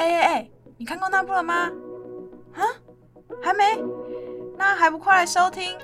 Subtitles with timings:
[0.00, 1.70] 哎哎哎，你看过那部了吗？
[2.54, 2.64] 啊，
[3.42, 3.62] 还没？
[4.56, 5.76] 那还不快来收听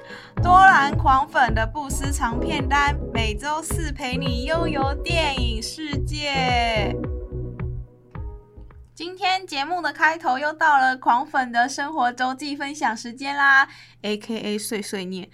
[0.42, 6.96] 多兰狂粉的不私藏片单，每周四陪你悠游电影世界。
[8.94, 13.68] 今天节目的开头又到了狂粉的生活周记分享时间啦
[14.00, 15.28] ，AKA 碎碎念。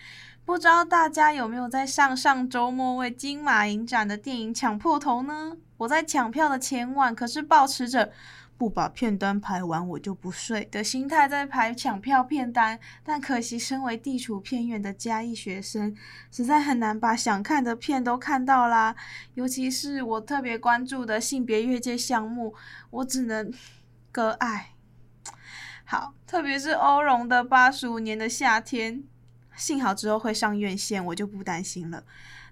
[0.44, 5.52] 不知道大家有没有在上上周末为金马影展的电影抢破头呢？
[5.76, 8.12] 我在抢票的前晚可是抱持着
[8.56, 15.96] 不把片单排完我就不睡的心态在排抢票片单，但可惜身为地处偏远的嘉义学生，
[16.30, 18.94] 实在很难把想看的片都看到啦。
[19.34, 22.54] 尤其是我特别关注的性别越界项目，
[22.90, 23.52] 我只能
[24.12, 24.71] 割爱。
[25.84, 29.02] 好，特别是欧容的八十五年的夏天。
[29.54, 32.05] 幸好之后会上院线，我就不担心了。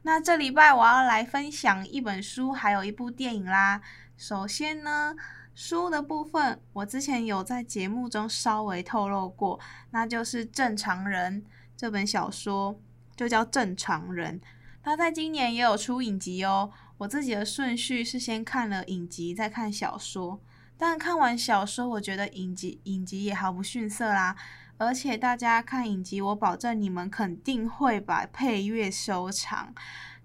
[0.03, 3.81] 那这礼拜我要来分享一本书，还有一部电影啦。
[4.19, 5.15] 首先呢，
[5.63, 11.43] 书的部分我之前有在节目中稍微透露过，那就是《正常人》
[11.77, 12.81] 这本小说，
[13.15, 14.41] 就叫《正常人》。
[14.83, 16.71] 它在今年也有出影集哦。
[16.97, 20.41] 我自己的顺序是先看了影集，再看小说。
[20.79, 24.35] 但看完小说，我觉得影集影集也毫不逊色啦。
[24.79, 29.75] 而且大家看影集，我保证你们肯定会把配乐收藏。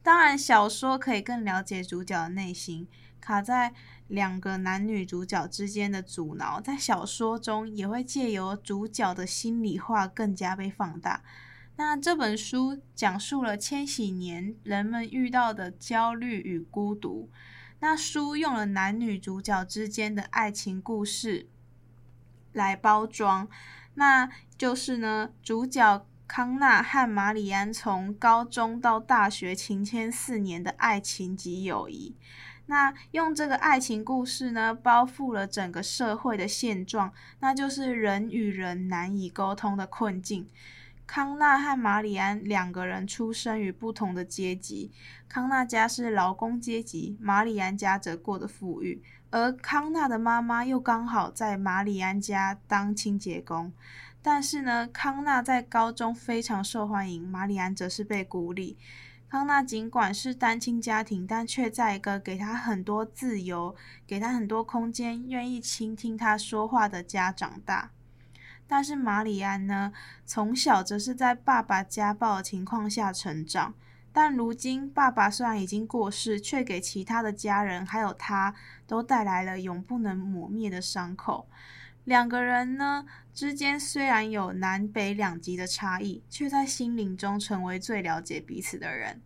[0.01, 2.87] 当然，小说可以更了解主角的内心，
[3.19, 3.73] 卡在
[4.07, 11.23] 两个男女主角之间的阻挠，在小说中也会借由主角的心里话更加被放大。
[11.77, 17.29] 那这本书讲述了千禧年人们遇到的焦虑与孤独。
[17.79, 21.49] 那书用了男女主角之间的爱情故事
[22.53, 23.49] 来包装。
[23.95, 32.15] 那就是呢，主角康纳和马里安从高中到大学情牵四年的爱情及友谊。
[32.67, 40.49] 那用这个爱情故事呢，包覆了整个社会的现状，那就是人与人难以沟通的困境。
[41.05, 44.91] 康纳和马里安两个人出生于不同的阶级，
[45.29, 49.03] 康纳家是劳工阶级，马里安家则过得富裕。
[49.29, 53.71] 而康纳的妈妈又刚好在马里安家当清洁工，
[54.27, 58.75] 但是呢，康纳在高中非常受欢迎，马里安则是被孤立。
[59.29, 63.75] 康纳尽管是单亲家庭，但却在一个给他很多自由、
[64.07, 67.91] 给他很多空间、愿意倾听他说话的家长大。
[68.65, 69.93] 但是马里安呢，
[70.25, 73.75] 从小则是在爸爸家暴的情况下成长。
[74.11, 78.55] 但如今，爸爸虽然已经过世，却给其他的家人还有他
[78.87, 81.47] 都带来了永不能磨灭的伤口。
[82.05, 89.21] 两个人呢之间虽然有南北两极的差异，却在心灵中成为最了解彼此的人。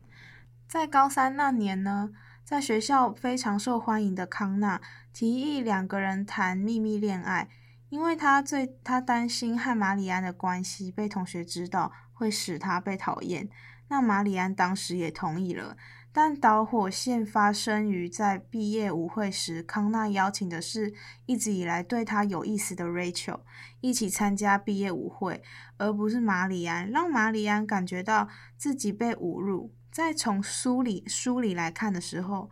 [0.67, 2.11] 在高三那年呢，
[2.43, 4.81] 在学校非常受欢迎的康纳
[5.13, 7.49] 提议两个人谈秘密恋爱，
[7.89, 13.49] 因为他最他担心和马里安的关系被同学知道会使他被讨厌。
[13.89, 15.75] 那马里安当时也同意了，
[16.11, 20.93] 但导火线发生于在毕业舞会时，康纳邀请的是
[21.25, 23.41] 一直以来对他有意思的 Rachel
[23.79, 25.43] 一起参加毕业舞会，
[25.77, 28.27] 而不是玛丽安，让玛丽安感觉到
[28.57, 29.71] 自己被侮辱。
[29.91, 32.49] 在从书里书里来看的时候，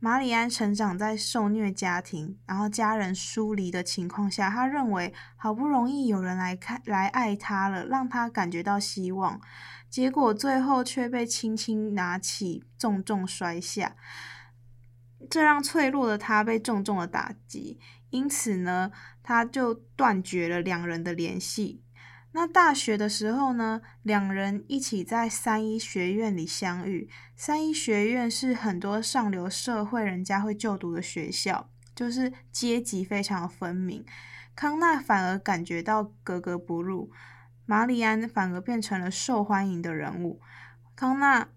[0.00, 9.40] 玛丽安成长在受虐家庭，然后家人疏离的情况下，他认为好不容易有人来看来爱他了，让他感觉到希望。
[9.90, 13.96] 结果最后却被轻轻拿起，重重摔下，
[15.30, 17.80] 这让脆弱的他被重重的打击。
[18.10, 18.90] 因此呢，
[19.22, 21.82] 他就断绝了两人的联系。
[22.32, 27.10] 那大学的时候呢，两人一起在三一学院里相遇。
[27.34, 34.04] 三一学院是很多上流社会人家会就读的学校，就是阶级非常分明。
[34.54, 37.10] 康纳反而感觉到格格不入。
[37.68, 40.40] 马里安反而变成了受欢迎的人物。
[40.96, 41.48] 康纳，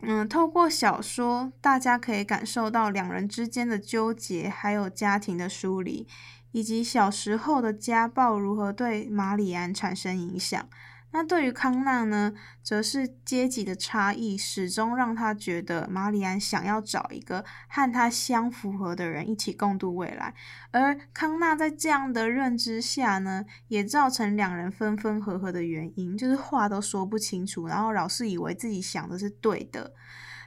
[0.00, 6.08] 嗯，透过小说，大家可以感受到两人之间的纠结，还有家庭的疏离，
[6.50, 10.68] 以及小时候的家暴如何对马里安产生影响。
[11.14, 12.32] 那对于康纳呢，
[12.62, 20.34] 则是阶级的差异始终让他觉得马里安想要找一个和他相符合的人一起共度未来，
[20.70, 29.92] 而康纳在这样的认知下呢，也造成两人分分合合的原因，就是话都说不清楚，然后老是以为自己想的是对的。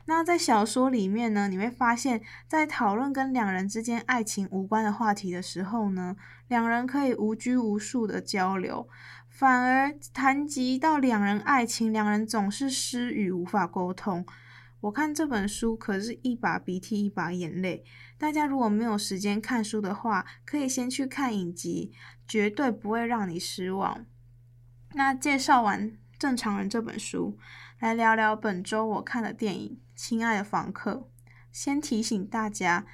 [0.07, 6.15] 那在小说里面呢，你会发现在讨论跟两人之间爱情无关的话题的时候呢，
[6.47, 8.87] 两人可以无拘无束的交流。
[9.35, 14.25] 反而谈及到两人爱情，两人总是失语，无法沟通。
[14.79, 17.83] 我看这本书可是一把鼻涕一把眼泪。
[18.17, 21.91] 大家如果没有时间看书的话，可以先去看影集，
[22.25, 24.05] 绝对不会让你失望。
[24.93, 27.37] 那介绍完《正常人》这本书，
[27.81, 29.69] 来聊聊本周我看的电影
[30.01, 30.91] 《亲爱的房客》。
[31.51, 32.85] 先提醒大家，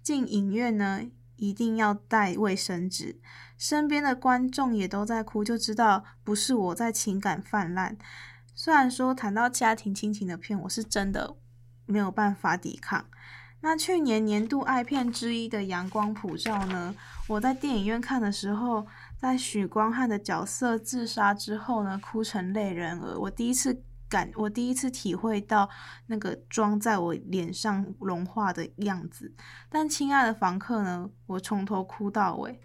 [0.00, 1.02] 进影院呢
[1.34, 3.18] 一定要带卫生纸。
[3.58, 7.98] 身边的观众也都在哭，就知道不是我在情感泛滥。
[8.54, 11.36] 虽然说谈到家庭亲情的片，我是真的
[11.84, 13.04] 没有办法抵抗。
[13.60, 16.94] 那去年年度爱片之一的《阳光普照》呢，
[17.26, 23.18] 我在电影院看的时候，在许光汉的角色自杀之后呢，哭成泪人儿。
[23.18, 25.68] 我第一次感，我第一次体会到
[26.06, 29.34] 那个妆在我脸上融化的样子。
[29.68, 32.60] 但亲爱的房客呢，我从头哭到尾。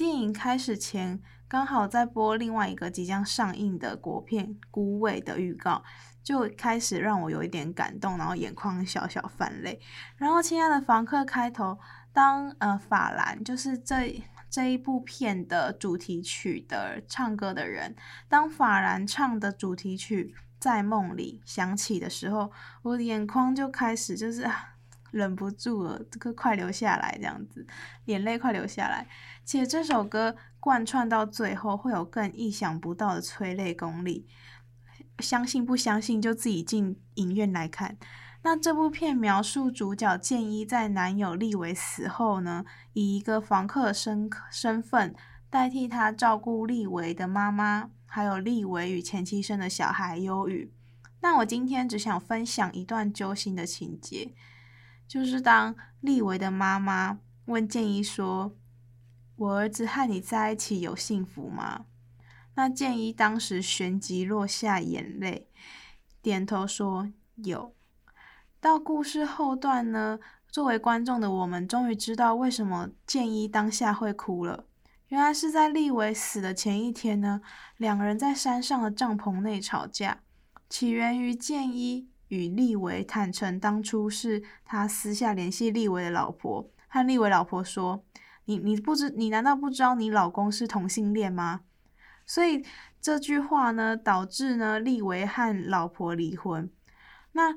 [0.00, 5.84] 电影开始前，刚好在播另外一个即将上映的国片《孤味》的预告，
[6.22, 9.78] 就开始让我有一点感动，然后眼眶小小泛泪。
[10.16, 11.78] 然后，亲爱的房客开头，
[12.14, 17.94] 当呃法兰就是这这一部片的主题曲的唱歌的人，
[18.26, 22.50] 当法兰唱的主题曲在梦里响起的时候，
[22.80, 24.48] 我的眼眶就开始就是
[25.10, 27.66] 忍不住了，这个快流下来，这样子，
[28.06, 29.06] 眼泪快流下来。
[29.44, 34.26] 且这首歌贯穿到最后，会有更意想不到的催泪功力。
[35.18, 37.98] 相信不相信，就自己进影院来看。
[38.42, 42.64] 那这部片描述主角建一在男友立维死后呢，
[42.94, 45.14] 以一个房客身身份
[45.50, 50.72] 代替他照顾立维的妈妈，还有立维与前妻生的小孩忧郁。
[51.20, 54.32] 那我今天只想分享一段揪心的情节，
[55.10, 58.56] 就是当立维的妈妈问建一说。
[59.34, 61.86] 我儿子和你在一起有幸福吗？
[62.54, 65.48] 那建一当时旋即落下眼泪，
[66.22, 67.74] 点头说有。
[68.60, 74.66] 到故事后段呢，作为观众的我们终于知道为什么建一当下会哭了。
[75.08, 77.40] 原来是在立维死的前一天呢，
[77.78, 80.20] 两个人在山上的帐篷内吵架，
[80.68, 88.04] 起源于建一与立维坦承当初是他私下联系立维的老婆，和立维老婆说。
[88.46, 91.60] 你你不知你难道不知道你老公是同性恋吗？
[92.26, 92.64] 所以
[93.00, 96.68] 这句话呢，导致呢立维和老婆离婚。
[97.32, 97.54] 那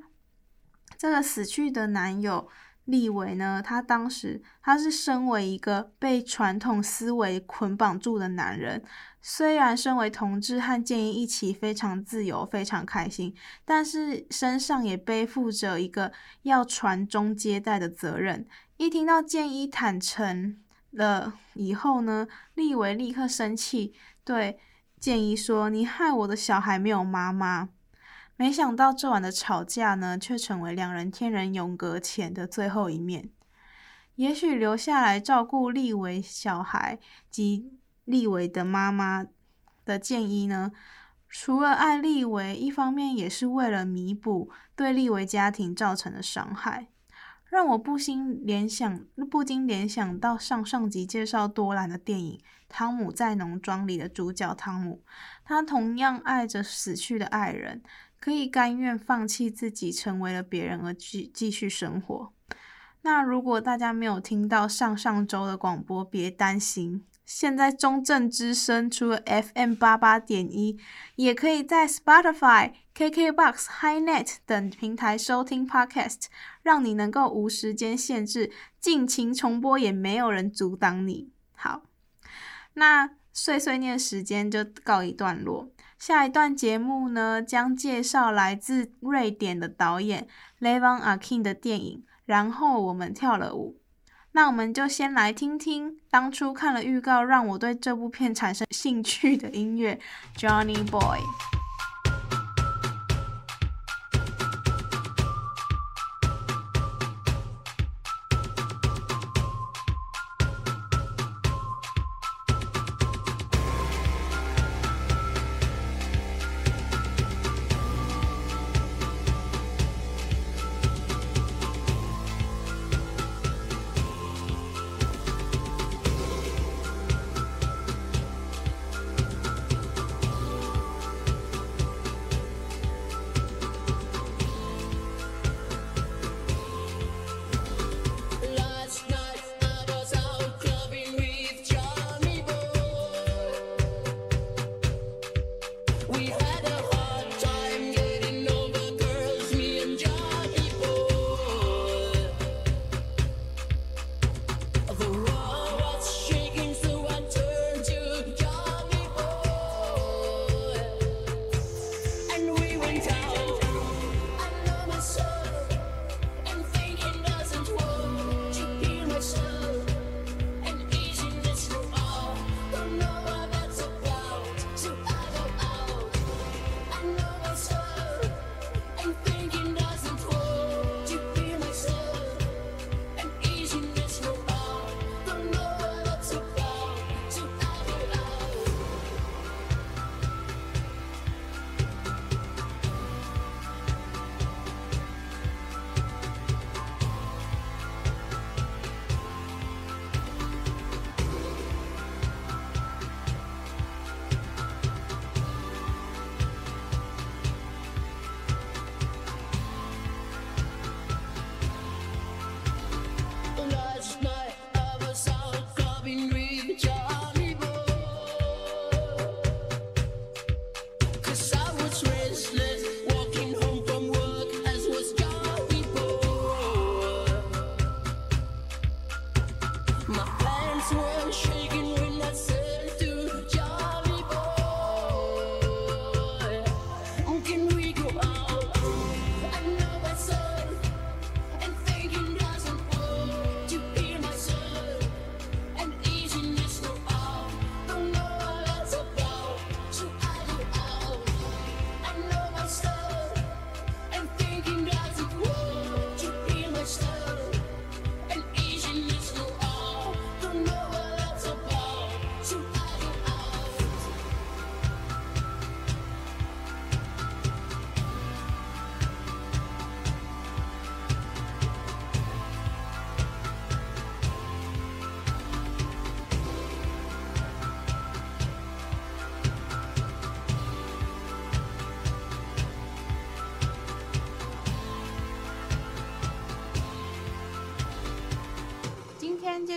[0.95, 2.47] 这个死去的男友
[2.85, 8.83] 立维呢，他当时他是身为一个被传统思维捆绑住的男人，
[9.23, 13.33] 虽然身为同志和建一一起非常自由非常开心，
[13.65, 16.11] 但是身上也背负着一个
[16.43, 18.45] 要传宗接代的责任。
[18.77, 20.59] 一听到建一坦诚。
[20.95, 24.59] 了以后呢，立维立刻生气，对
[24.99, 27.69] 建一说：“你害我的小孩没有妈妈。”
[28.37, 33.31] 没想到这晚的吵架呢，却成为两人天人永隔前的最后一面。
[34.17, 36.99] 也许留下来照顾立维小孩
[37.31, 37.71] 及
[38.05, 39.25] 立维的妈妈
[39.85, 40.71] 的建议呢，
[41.29, 46.89] 除了爱立维，一方面也是为了弥补对立维家庭造成的伤害。
[47.49, 55.03] 让我不禁联想，不禁联想到上上集介绍多兰的电影《汤姆在农庄》里的主角汤姆，
[55.45, 57.83] 他同样爱着死去的爱人，
[58.19, 62.33] 可以甘愿放弃自己，成为了别人而继继续生活。
[63.03, 67.05] 那如果大家没有听到上上周的广播，别担心。
[67.25, 70.77] 现在中正之声除了 FM 八八点一，
[71.15, 76.25] 也可以在 Spotify、KKBox、HiNet 等平台收听 Podcast，
[76.61, 81.31] 让你能够无时间限制，尽情重播，也没有人阻挡你。
[81.55, 81.83] 好，
[82.73, 85.69] 那碎碎念时间就告一段落。
[85.97, 90.27] 下一段节目呢，将介绍来自瑞典的导演
[90.59, 93.79] Levon Akin 的电影，然后我们跳了舞。
[94.35, 99.99] 那我们就先来听听当初看了预告，让我对这部片产生兴趣的音乐
[100.35, 101.19] ，Johnny Boy。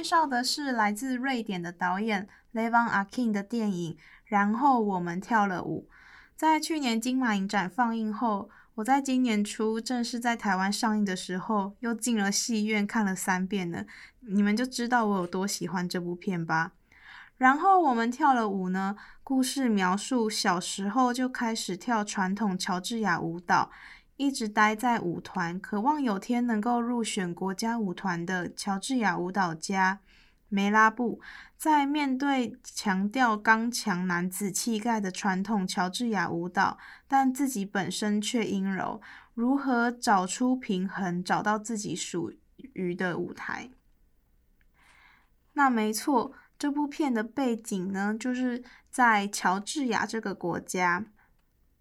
[0.07, 5.89] 绍的是来自瑞典的导演 Levon Akin 的电影，然后我们跳了舞。
[6.37, 13.85] 在去年金马影展放映后，我在今年初正式在台湾上映的时候，又进了戏院看了三遍了。
[14.21, 16.73] 你们就知道我有多喜欢这部片吧。
[17.37, 23.71] 然后我们跳了舞呢，故事描述小时候就开始跳传统乔治亚舞蹈。
[24.17, 30.01] 一直待在舞团，渴望有天能够入选国家舞团的乔治亚舞蹈家
[30.49, 31.21] 梅拉布，
[31.57, 39.03] 在面对强调刚强男子气概的传统乔治亚舞蹈，但自己本身却阴柔，
[39.35, 42.33] 如何找出平衡，找到自己属
[42.73, 43.71] 于的舞台？
[45.53, 51.05] 那没错，这部片的背景呢，就是在乔治亚这个国家。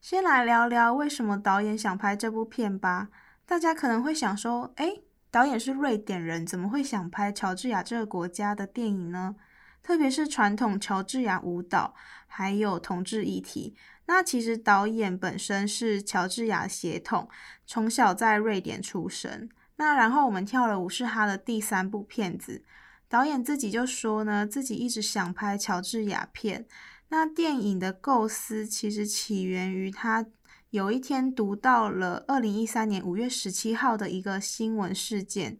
[0.08, 3.10] 先来聊聊为什么导演想拍这部片吧。
[3.44, 9.36] 大家可能会想说，诶，导演是瑞典人，怎么会想拍乔治亚这个国家的电影呢？
[9.82, 11.96] 特别是传统乔治亚舞蹈，
[12.28, 13.76] 还有同志议题。
[14.06, 17.28] 那其实导演本身是乔治亚血统，
[17.66, 19.50] 从小在瑞典出生。
[19.78, 22.64] 那然后我们跳了舞是他的第三部片子。
[23.10, 26.68] 导演自己就说呢，自己一直想拍乔治亚片。
[27.10, 30.26] 那电影的构思其实起源于他
[30.72, 35.58] 有一天读到了二零一三年五月十七号的一个新闻事件，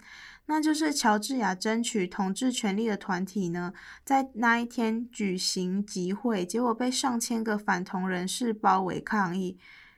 [0.48, 3.74] 那就是乔治亚争取同治权利的团体呢，
[4.04, 9.58] 在那一天举行集会，结果被上千个反同人士包围抗议。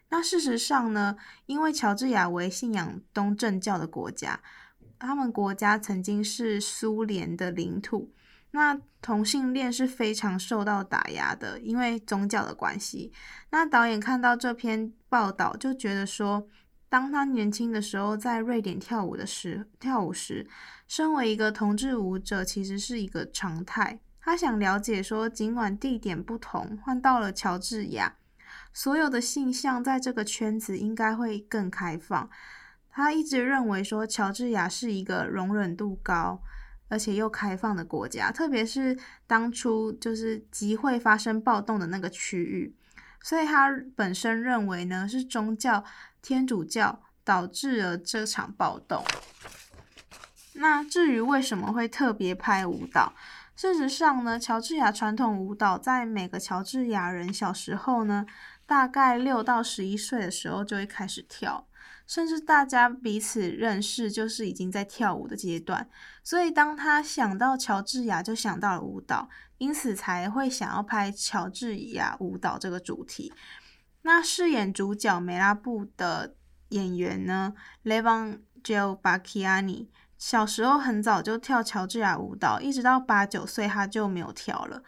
[0.10, 4.40] 那事实上呢，因为乔治亚为信仰东正教的国家，
[5.00, 8.12] 他们国家曾经是苏联的领土。
[8.58, 13.14] 那同性恋是非常受到打压的，因为宗教的关系。
[13.52, 16.48] 那导演看到这篇报道，就觉得说，
[16.90, 20.48] 当他年轻的时候在瑞典跳舞的时跳舞时，
[20.88, 24.00] 身为一个同志舞者，其实是一个常态。
[24.20, 28.16] 他想了解说，尽管地点不同，换到了乔治亚，
[28.74, 32.28] 所有的性向在这个圈子应该会更开放。
[32.90, 36.42] 他一直认为说，乔治亚是一个容忍度高。
[36.90, 42.76] 而且又开放的国家，特别是当初就是集会发生暴动的那个区域，
[43.22, 45.84] 所以他本身认为呢，是宗教
[46.22, 49.04] 天主教导致了这场暴动。
[50.54, 53.14] 那至于为什么会特别拍舞蹈，
[53.56, 58.26] 事实上呢，乔治亚传统舞蹈在每个乔治亚人小时候呢，
[58.66, 61.67] 大概六到十一岁的时候就会开始跳。
[62.08, 65.88] 甚至大家彼此认识，就是已经在跳舞的阶段，
[66.24, 73.34] 所以当他想到乔治亚，就想到了舞蹈，因此才会想要拍乔治亚舞蹈这个主题。
[74.04, 76.36] 那饰演主角梅拉布的
[76.70, 79.88] 演员呢，Levon Jelbakiani，
[80.18, 84.82] 小时候很早就跳乔治亚舞蹈，一直到八九岁他就没有跳了。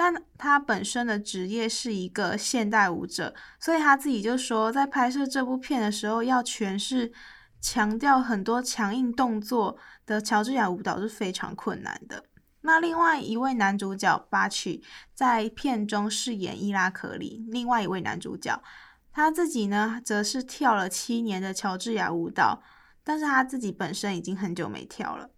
[0.00, 7.12] 但他本身的职业是一个现代舞者，所以他自己就说，在拍摄这部片的时候，要诠释
[7.60, 9.76] 强调很多强硬动作
[10.06, 12.22] 的乔治亚舞蹈是非常困难的。
[12.60, 18.62] 那另外一位男主角巴奇在片中饰演伊拉克里，另外一位男主角
[19.10, 22.62] 他自己呢，则是跳了七年的乔治亚舞蹈，
[23.02, 25.30] 但是他自己本身已经很久没跳了。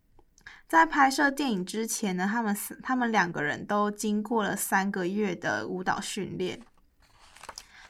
[0.70, 6.60] 在拍摄电影之前呢，他们他们两个人都经过了三个月的舞蹈训练。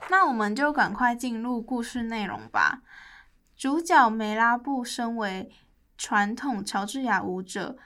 [0.09, 2.81] 那我们就赶快进入故事内容吧。
[3.55, 5.51] 主角梅拉布身为
[5.99, 7.77] 传统乔治亚舞者，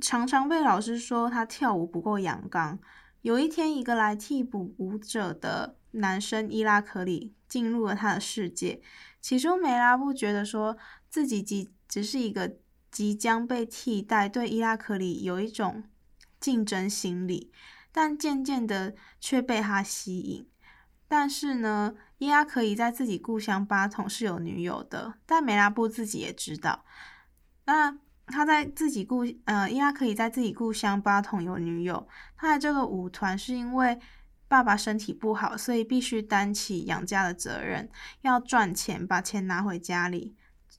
[0.00, 2.76] 常常被老师说他跳舞不够阳刚。
[3.22, 8.82] 有一天，一个来替补舞者的男生伊拉克里进入了他的世界。
[9.20, 10.76] 起初，梅拉布觉得说
[11.08, 12.56] 自己只只是一个。
[12.90, 15.84] 即将被替代，对伊拉克里有一种
[16.40, 17.52] 竞争心理，
[17.92, 20.48] 但渐渐的却被他吸引。
[21.06, 26.84] 但是呢，伊拉克里在自己故乡巴统是有女友的，但梅拉布自己也知道。
[27.64, 33.98] 那他在自己故呃，伊拉克里在自己故乡巴统有女友，他的这个舞团是因为
[34.48, 37.88] 爸爸身体不好，所以必须担起养家的责任，
[38.20, 40.36] 要赚钱把钱拿回家里。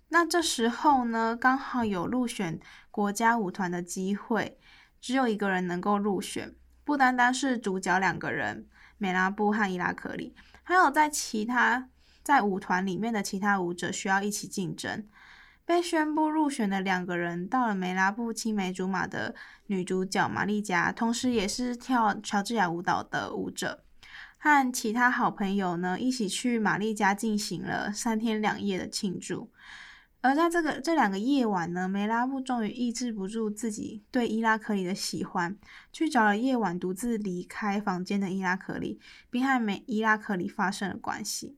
[0.10, 4.58] 那这时候呢，刚好有入选国家舞团的机会，
[5.00, 11.90] 只有一个人能够入选，不单单是主角两个人，梅拉布和伊拉克里，还有在其他
[12.24, 15.08] 在舞团里面的其他舞者需要一起竞争。
[15.64, 19.36] 被宣布入选的两个人，到了梅拉布青梅竹马的
[19.68, 23.84] 女主角玛丽家，同时也是跳乔治亚舞蹈的舞者，
[24.40, 29.52] 和其他好朋友呢一起去玛丽家进行了三天两夜的庆祝。
[30.22, 35.58] 而在这个这两个夜晚呢，梅拉布终于抑制不住自己对伊拉克里的喜欢，
[35.94, 41.56] 去找了夜晚独自离开房间的伊拉克里，并和梅伊拉克里发生了关系。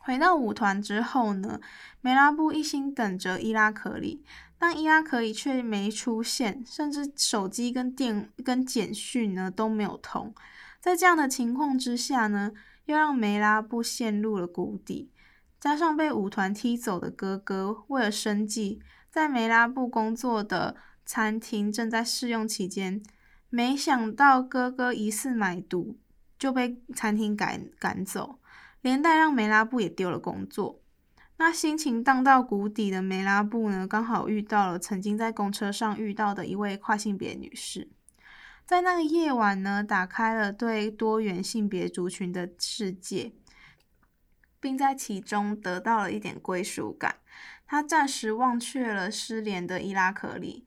[0.00, 1.58] 回到舞团之后呢，
[2.02, 4.22] 梅拉布一心等着伊拉克里，
[4.58, 10.34] 但伊拉克里却没出现，甚至手机跟电跟简讯呢都没有通。
[10.80, 12.52] 在这样的情况之下呢，
[12.84, 15.10] 又让梅拉布陷入了谷底。
[15.60, 23.02] 加上被舞团踢走的哥哥，为了生计，在梅拉布工作的餐厅正在试用期间，
[23.50, 25.96] 没想到哥哥疑似买毒，
[26.38, 28.38] 就被餐厅赶赶走。
[28.80, 30.80] 连带让梅拉布也丢了工作，
[31.38, 37.88] 那心情荡到谷底的梅拉布呢，刚好遇到了曾经在公车上遇到的一位跨性别女士，
[38.64, 43.32] 在那个夜晚呢，打开了对多元性别族群的世界，
[44.60, 47.16] 并在其中得到了一点归属感。
[47.66, 50.66] 他暂时忘却了失联的伊拉克里。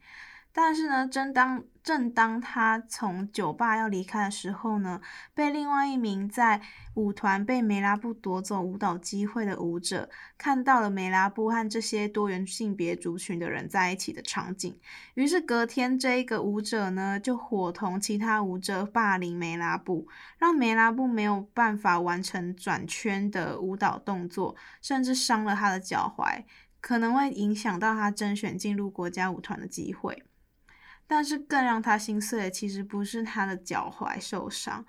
[0.54, 5.02] 但是呢，正当正当他从酒吧要离开的时候呢，
[5.34, 6.62] 被另外一名在
[6.94, 14.80] 舞团被梅拉布夺走舞蹈机会的舞者看到了梅拉布和这些多元性别族群的人在一起的场景，
[15.16, 26.44] 于是隔天这一个舞者呢就伙同其他舞者霸凌梅拉布，让梅拉布没有办法完成转圈的舞蹈动作，甚至伤了他的脚踝，
[26.80, 30.24] 可能会影响到他甄选进入国家舞团的机会。
[31.12, 34.86] 但是更让他心碎的，其实不是他的脚踝受伤，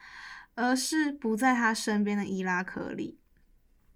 [0.55, 3.19] 而是不在他身边的伊拉克里。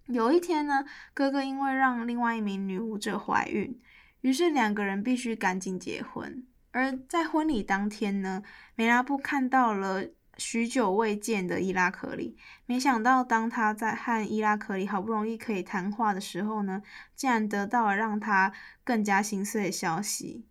[0.07, 0.85] 有一天呢，
[1.15, 3.81] 哥哥因为让另外一名女舞者怀孕，
[4.23, 6.45] 于是两个人必须赶紧结婚。
[6.73, 8.43] 而在婚礼当天呢，
[8.75, 12.37] 梅拉布看到了许久未见的伊拉克里，
[12.67, 16.83] 没想到当他在和伊拉克里好不容易可以谈话的时候呢，
[17.15, 20.45] 竟然得到了让他更加心碎的消息。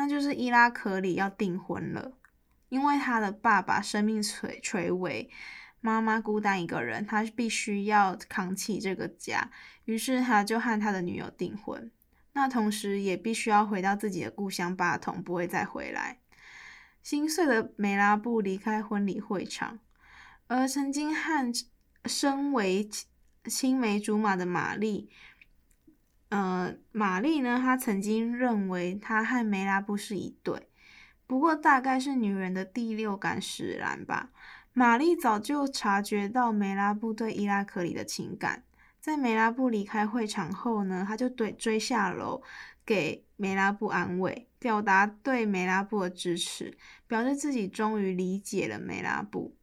[0.00, 2.12] 那就是伊拉克里要订婚了，
[2.70, 5.28] 因为他的爸爸生命垂垂危，
[5.82, 9.50] 妈妈孤单一个人，他必须要扛起这个家，
[9.84, 11.92] 于是他就和他的女友订婚。
[12.32, 16.20] 那同时也必须要回到自己的故乡巴统，不会再回来。
[17.02, 19.80] 心碎的梅拉布离开婚礼会场，
[20.46, 21.52] 而曾经和
[22.06, 22.88] 身为
[23.44, 25.10] 青梅竹马的玛丽。
[26.30, 30.68] 呃，玛丽呢，她曾经认为她和梅拉布是一对，
[31.26, 34.30] 不过大概是女人的第六感使然吧。
[34.72, 38.62] 玛丽早就察觉到梅拉布对伊拉克里的情感，
[39.00, 42.40] 在梅拉布离开会场后呢，她就对追下楼
[42.86, 49.56] 给梅拉布安慰，表达对梅拉布的支持，表示自己终于理解了梅拉布。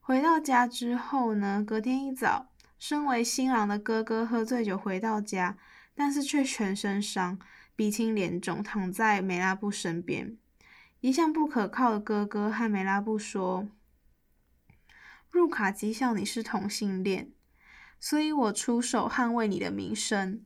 [0.00, 5.56] 回到家之后呢，隔天一早，身为新郎的哥哥喝醉酒回到家。
[5.98, 7.40] 但是却全身伤，
[7.74, 10.36] 鼻青脸肿，躺在梅拉布身边。
[11.00, 13.66] 一向不可靠的哥哥和梅拉布说
[15.28, 17.32] ：“入卡讥笑你是同性恋，
[17.98, 20.44] 所以我出手捍卫你的名声。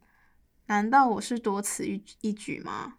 [0.69, 2.95] 难道我是多此一一举吗？”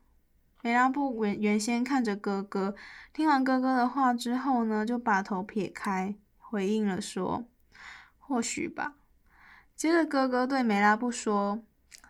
[0.62, 2.76] 梅拉布原原先看着哥哥，
[3.12, 7.48] 听完哥哥的话之后呢，就把头撇开，回应了说
[8.20, 8.94] ：“或许吧。”
[9.76, 11.64] 接着哥哥对梅拉布说。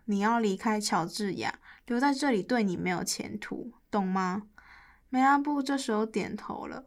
[0.06, 4.43] 你要离开乔治亚，留在这里对你没有前途，懂吗？
[5.10, 6.86] 梅拉布这时候点头了。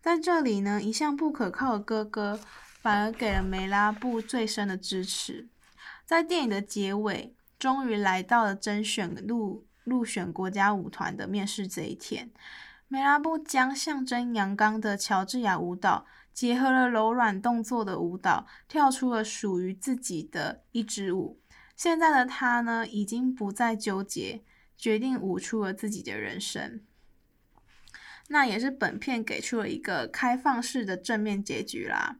[0.00, 2.38] 在这里呢，一向不可靠的哥哥
[2.80, 5.48] 反而给了梅拉布最深的支持。
[6.04, 12.30] 在电影的结尾，终于来到了甄选入入选国家舞团的面试这一天。
[12.88, 21.40] 梅拉布将象征阳刚的乔治亚舞蹈结合了柔软动作的舞蹈，跳出了属于自己的一支舞。
[21.76, 24.42] 现在的他呢，已经不再纠结，
[24.76, 26.80] 决定舞出了自己的人生。
[28.28, 32.16] 那也是本片给出了一个开放式的正面结局啦。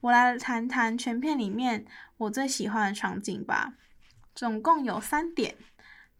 [0.00, 1.84] 我来谈谈全片里面
[2.16, 3.74] 我最喜欢的场景吧，
[4.34, 5.56] 总共有三点。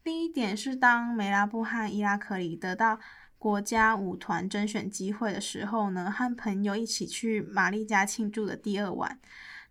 [0.02, 2.98] 第一点是当梅拉布和伊拉克里得到
[3.38, 9.18] 国家舞团甄选机会的时候呢，和朋友一起去玛丽家庆祝的第二晚，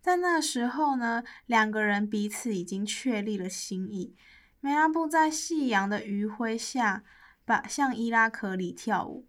[0.06, 4.14] 在那个时候呢，两个人彼此已经确立了心意。
[4.60, 7.02] 梅拉布在夕阳的余晖下，
[7.44, 9.26] 把向伊拉克里跳舞。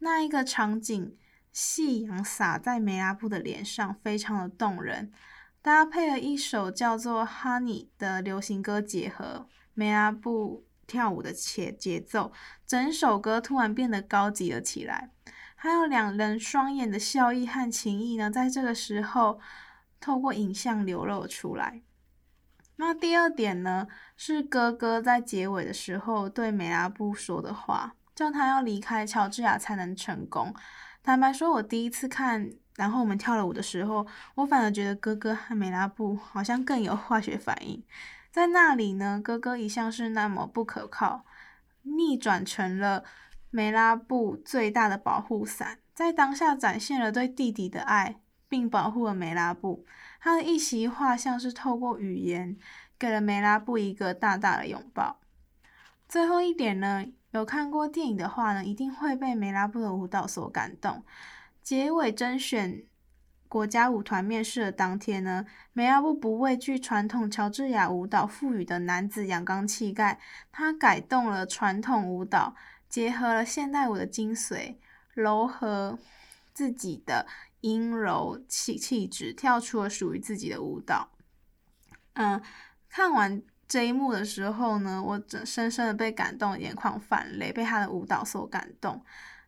[0.00, 1.16] 那一个场景，
[1.50, 5.10] 夕阳洒在梅拉布的脸上，非常的动人，
[5.62, 12.32] 搭配了一首叫做《Honey》的流行歌结合梅拉布跳舞的节节奏，
[12.66, 15.10] 整首歌突然变得高级了起来。
[15.56, 19.40] 还有两人双眼的笑意和情谊呢，在这个时候
[20.00, 21.82] 透过影像流露出来。
[22.76, 27.94] 那第二点呢，是哥哥在结尾的时候对梅拉布说的话。
[28.18, 30.52] 叫他要离开乔治亚才能成功。
[31.04, 37.80] 坦白说，我第一次看，然后我们跳了舞的时候，我反而觉得哥哥和梅拉布好像更有化学反应。
[38.32, 41.24] 在那里呢，哥哥一向是那么不可靠，
[41.82, 43.04] 逆转成了
[43.50, 49.84] 梅拉布最大的保护伞，在当下展现了对弟弟的爱，并保护了梅拉布。
[50.20, 52.56] 他的一席话像是透过语言，
[52.98, 55.20] 给了梅拉布一个大大的拥抱。
[56.08, 61.04] 最后一点呢，有看过电影的话呢，一定会被梅拉布的舞蹈所感动。
[61.62, 62.82] 结尾甄选
[63.46, 70.18] 国家舞团面试的当天呢，梅拉布不畏惧传统乔治亚舞蹈赋予的男子阳刚气概，
[70.50, 72.54] 他改动了传统舞蹈，
[72.88, 74.76] 结合了现代舞的精髓，
[75.14, 75.98] 糅合
[76.54, 77.26] 自己的
[77.60, 81.10] 阴柔气气质，跳出了属于自己的舞蹈。
[82.14, 82.42] 嗯，
[82.88, 83.42] 看完。
[83.68, 89.04] 这一幕的时候呢，我真深深的被感动，眼眶泛泪，被他的舞蹈所感动。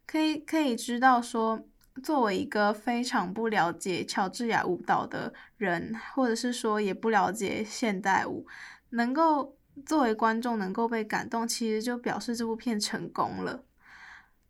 [0.07, 1.59] 可以可以知道说，
[2.03, 8.47] 作为一个非常不了解乔治亚舞蹈的人，或者是说也不了解现代舞，
[8.91, 13.65] 能够作为观众能够被感动，其实就表示这部片成功了。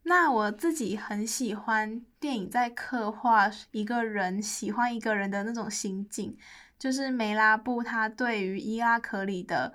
[0.02, 6.36] 那我自己很喜欢电影在刻画一个人喜欢一个人的那种心境。
[6.78, 9.74] 就是梅拉布，他对于伊拉克里的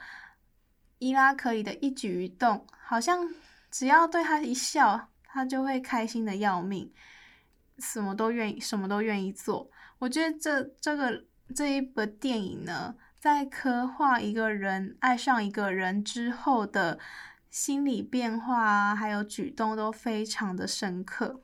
[0.97, 3.29] 伊拉克里的一举一动，好像
[3.69, 6.91] 只要对他一笑，他就会开心的要命，
[7.77, 9.69] 什么都愿意，什么都愿意做。
[9.99, 11.23] 我觉得这这个
[11.55, 16.97] 这一部电影呢，在刻画一个人爱上一个人之后的
[17.55, 21.39] 心理变化啊，还有举动都非常的深刻。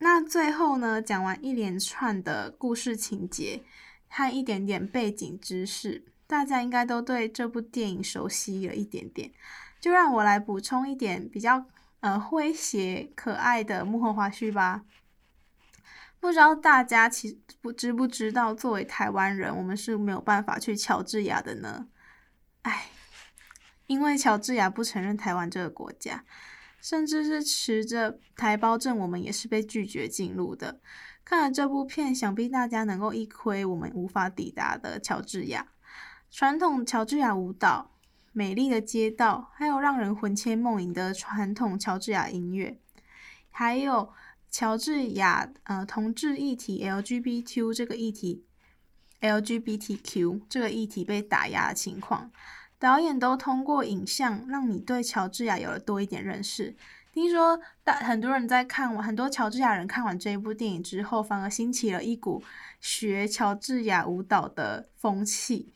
[0.00, 3.62] 那最后呢，讲完一连串的故事情节。
[4.08, 9.30] 和一点点背景知识，大家应该都对这部电影熟悉了一点点。
[9.80, 11.66] 就让我来补充一点比较
[12.00, 14.82] 呃诙谐可爱的幕后花絮吧。
[16.18, 21.86] 不知道大家其实不知不知道，作为台湾人，我们是没有办法去乔治亚的呢？
[22.62, 22.86] 哎，
[23.86, 26.24] 因为乔治亚不承认台湾这个国家，
[26.80, 30.80] 甚至是持着台胞证，我们也是被拒绝进入的。
[31.24, 35.68] 看了这部片，想必大家能够一窥我们无法抵达的乔治亚。
[36.30, 37.92] 传统乔治亚舞蹈、
[38.32, 42.78] 美丽的街道，还有让人魂牵梦萦的传统乔治亚音乐，
[43.50, 44.12] 还有
[44.50, 48.44] 乔治亚呃同志议题 LGBTQ 这个议题
[49.20, 52.30] ，LGBTQ 这个议题被打压的情况，
[52.84, 56.76] 导演都通过影像让你对乔治亚有了多一点认识。
[57.14, 62.44] 听说大很多人在看完，很多乔治亚人看完这一部电影之后，反而兴起了一股
[62.82, 65.72] 学乔治亚舞蹈的风气。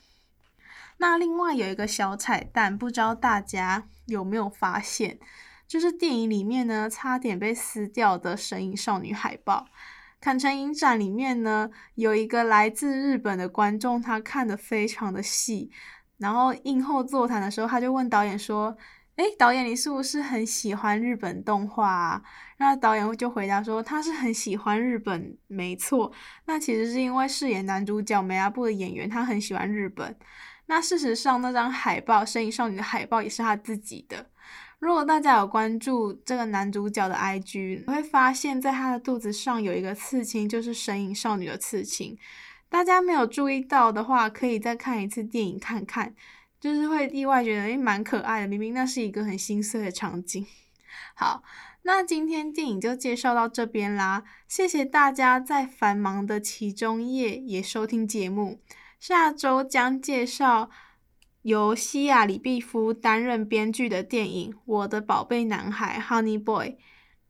[0.99, 5.19] 那另外有一个小彩蛋，不知道大家有没有发现，
[5.67, 9.67] 就是电影里面呢，差点被撕掉的《神隐少女》海报。
[10.21, 15.71] 坎城影展里面呢，有一个来自日本的观众，他看得非常的细，
[16.19, 18.77] 然后映后座谈的时候，他就问导演说。
[19.17, 22.23] 诶，导演，你是不是很喜欢日本动画啊？
[22.59, 26.13] 那导演就回答说，他是很喜欢日本，没错。
[26.45, 30.17] 那其实是因为饰演男主角梅阿布的演员，他很喜欢日本。
[30.67, 34.25] 那事实上，那张海报《神隐少女》的海报也是他自己的。
[34.79, 42.17] 如果大家有关注这个男主角的 IG，你会发现在他的肚子上有一个刺青，就是《神隐少女》的刺青。
[42.69, 46.15] 大家没有注意到的话，可以再看一次电影看看。
[46.61, 50.45] 就是会意外觉得诶蛮可爱的，明明那是一个很心碎的场景。
[51.15, 51.43] 好，
[51.83, 58.61] 那今天电影就介绍到这边啦，谢谢大家在繁忙的其中夜也收听节目。
[58.99, 60.69] 下周将介绍
[61.43, 66.77] 由西亚·李毕夫担任编剧的电影《我的宝贝男孩》（Honey Boy）。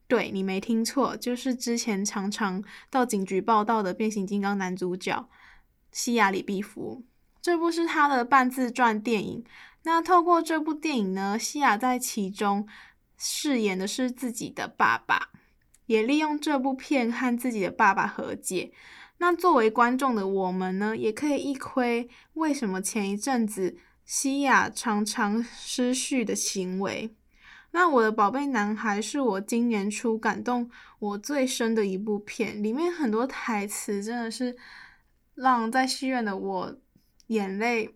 [0.09, 5.29] 对，你没听错，就是之前常常到警局报道的变形金刚男主角
[5.91, 7.03] 西亚·李碧福。
[7.39, 9.45] 这部是他的半自传电影。
[9.83, 12.67] 那透过这部电影呢，西亚在其中
[13.19, 15.29] 饰演的是自己的爸爸，
[15.85, 18.73] 也利用这部片和自己的爸爸和解。
[19.19, 27.15] 那作为观众的我们呢，也可以一窥为什么前一阵子西亚常常失序的行为。
[27.71, 34.57] 那我的宝贝男孩是我今年初感动我最深的一部片，里面很多台词真的是
[35.35, 36.75] 让在戏院的我
[37.27, 37.95] 眼泪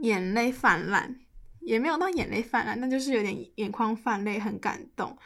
[0.00, 1.20] 眼泪泛滥，
[1.60, 5.16] 也没有到眼泪泛滥，那就是有点眼眶泛泪，很感动。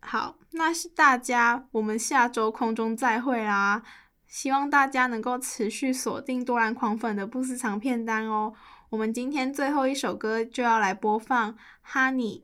[0.00, 3.82] 好，那是大家，我们下周空中再会啦！
[4.26, 8.54] 希望大家能够持续锁定多兰狂粉的不私藏片单哦。
[8.88, 11.54] 我们今天最后一首歌就要来播放
[11.92, 12.40] 《Honey》。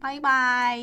[0.00, 0.78] 拜拜。